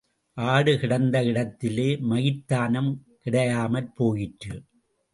[0.37, 2.91] ஆடு கிடந்த இடத்திலே மயிர்தானும்
[3.23, 4.63] கிடையாமற் போயிற்று.